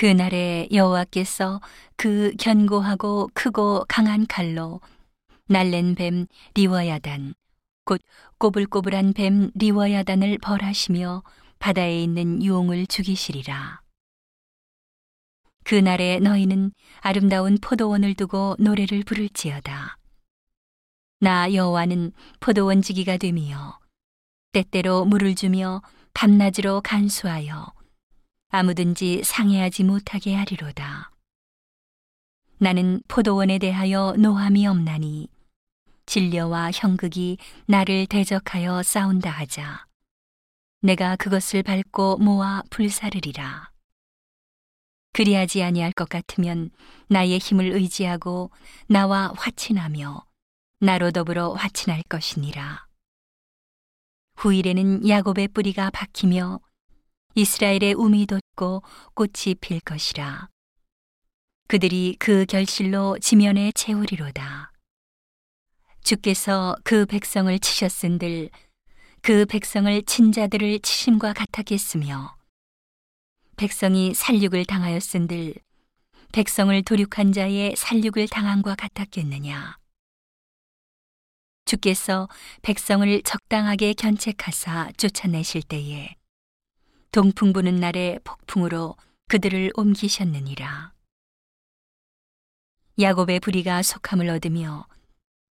그날에 0.00 0.66
여호와께서 0.72 1.60
그 1.94 2.32
견고하고 2.38 3.28
크고 3.34 3.84
강한 3.86 4.26
칼로 4.26 4.80
날랜 5.46 5.94
뱀 5.94 6.26
리워야단 6.54 7.34
곧 7.84 8.00
꼬불꼬불한 8.38 9.12
뱀 9.12 9.50
리워야단을 9.54 10.38
벌하시며 10.38 11.22
바다에 11.58 12.02
있는 12.02 12.42
용을 12.42 12.86
죽이시리라. 12.86 13.82
그날에 15.64 16.18
너희는 16.20 16.72
아름다운 17.00 17.58
포도원을 17.60 18.14
두고 18.14 18.56
노래를 18.58 19.04
부를지어다. 19.04 19.98
나 21.18 21.52
여호와는 21.52 22.12
포도원 22.40 22.80
지기가 22.80 23.18
되며 23.18 23.78
때때로 24.52 25.04
물을 25.04 25.34
주며 25.34 25.82
밤낮으로 26.14 26.80
간수하여 26.80 27.79
아무든지 28.50 29.22
상해하지 29.24 29.84
못하게 29.84 30.34
하리로다. 30.34 31.10
나는 32.58 33.00
포도원에 33.08 33.58
대하여 33.58 34.14
노함이 34.18 34.66
없나니 34.66 35.28
진려와 36.06 36.72
형극이 36.74 37.38
나를 37.66 38.06
대적하여 38.06 38.82
싸운다 38.82 39.30
하자. 39.30 39.86
내가 40.82 41.14
그것을 41.14 41.62
밟고 41.62 42.18
모아 42.18 42.62
불사르리라. 42.70 43.70
그리하지 45.12 45.62
아니할 45.62 45.92
것 45.92 46.08
같으면 46.08 46.70
나의 47.08 47.38
힘을 47.38 47.72
의지하고 47.72 48.50
나와 48.88 49.32
화친하며 49.36 50.24
나로 50.80 51.12
더불어 51.12 51.52
화친할 51.52 52.02
것이니라. 52.08 52.86
후일에는 54.36 55.08
야곱의 55.08 55.48
뿌리가 55.48 55.90
박히며 55.90 56.60
이스라엘의 57.34 57.94
움이 57.94 58.26
돋고 58.26 58.82
꽃이 59.14 59.54
필 59.60 59.80
것이라. 59.80 60.48
그들이 61.68 62.16
그 62.18 62.44
결실로 62.46 63.18
지면에 63.20 63.72
채우리로다. 63.72 64.72
주께서 66.02 66.74
그 66.82 67.06
백성을 67.06 67.56
치셨은들 67.58 68.50
그 69.22 69.44
백성을 69.46 70.02
친 70.02 70.32
자들을 70.32 70.80
치심과 70.80 71.32
같았겠으며 71.34 72.36
백성이 73.56 74.14
살육을 74.14 74.64
당하였은들 74.64 75.54
백성을 76.32 76.82
도륙한 76.82 77.32
자의 77.32 77.74
살육을 77.76 78.28
당함과 78.28 78.76
같았겠느냐. 78.76 79.76
주께서 81.66 82.28
백성을 82.62 83.22
적당하게 83.22 83.92
견책하사 83.94 84.92
쫓아내실 84.96 85.62
때에 85.62 86.16
동풍 87.12 87.52
부는 87.52 87.74
날에 87.76 88.20
폭풍으로 88.22 88.96
그들을 89.26 89.72
옮기셨느니라. 89.74 90.92
야곱의 93.00 93.40
부리가 93.40 93.82
속함을 93.82 94.28
얻으며 94.28 94.86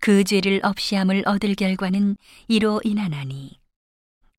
그 0.00 0.24
죄를 0.24 0.60
없이함을 0.62 1.22
얻을 1.26 1.54
결과는 1.54 2.18
이로 2.48 2.82
인하나니 2.84 3.58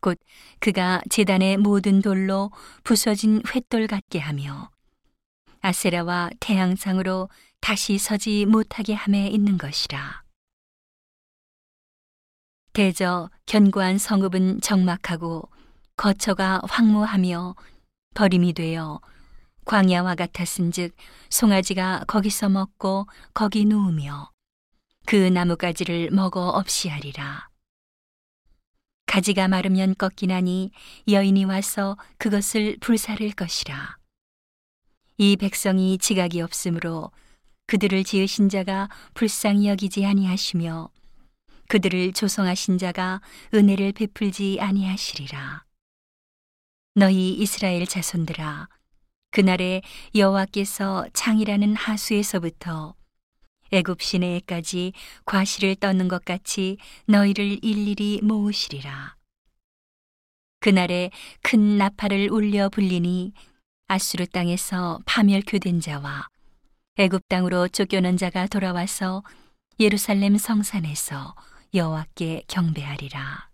곧 0.02 0.20
그가 0.60 1.02
재단의 1.10 1.58
모든 1.58 2.02
돌로 2.04 2.52
부서진 2.84 3.42
횃돌 3.42 3.88
같게 3.88 4.20
하며 4.20 4.70
아세라와 5.62 6.30
태양상으로 6.40 7.30
다시 7.60 7.98
서지 7.98 8.46
못하게 8.46 8.94
함에 8.94 9.28
있는 9.28 9.58
것이라. 9.58 10.24
대저 12.74 13.32
견고한 13.48 13.98
성읍은 13.98 14.62
적막하고 14.62 15.50
거처가 16.00 16.62
황무하며 16.64 17.56
버림이 18.14 18.54
되어 18.54 19.02
광야와 19.66 20.16
같았은즉 20.16 20.96
송아지가 21.30 22.06
거기서 22.08 22.48
먹고 22.48 23.06
거기 23.34 23.66
누우며 23.66 24.32
그 25.06 25.16
나무가지를 25.18 26.12
먹어 26.12 26.48
없이 26.52 26.88
하리라. 26.88 27.50
가지가 29.08 29.50
마르면 29.50 29.96
꺾이나니 29.96 30.72
여인이 31.10 31.44
와서 31.44 31.98
그것을 32.18 32.78
불사를 32.80 33.30
것이라. 33.34 33.98
이 35.18 35.36
백성이 35.36 35.98
지각이 35.98 36.40
없으므로 36.40 37.12
그들을 37.68 38.06
지으신 38.06 38.48
자가 38.48 38.88
불쌍히 39.16 39.68
여기지 39.68 40.06
아니하시며 40.06 40.92
그들을 41.68 42.14
조성하신 42.14 42.78
자가 42.78 43.20
은혜를 43.54 43.92
베풀지 43.92 44.60
아니하시리라. 44.62 45.68
너희 47.00 47.32
이스라엘 47.32 47.88
자손들아 47.88 48.68
그날에 49.32 49.82
여호와께서 50.16 51.08
창이라는 51.14 51.74
하수에서부터 51.78 52.94
애굽 53.72 54.02
시내에까지 54.02 54.92
과실을 55.24 55.78
떠는 55.78 56.10
것 56.10 56.26
같이 56.26 56.76
너희를 57.06 57.64
일일이 57.64 58.20
모으시리라. 58.22 59.16
그날에 60.60 61.10
큰 61.42 61.78
나팔을 61.78 62.32
울려 62.32 62.68
불리니 62.68 63.32
아수르 63.88 64.28
땅에서 64.28 65.00
파멸교된 65.06 65.80
자와 65.80 66.28
애굽 66.98 67.30
땅으로 67.30 67.70
쫓겨난 67.70 68.18
자가 68.18 68.48
돌아와서 68.48 69.24
예루살렘 69.80 70.38
성산에서 70.38 71.34
여호와께 71.74 72.44
경배하리라. 72.50 73.49